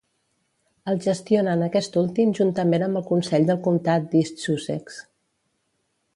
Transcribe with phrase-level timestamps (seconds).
[0.93, 4.99] El gestionen aquest últim juntament amb el consell del comtat d'East Sussex.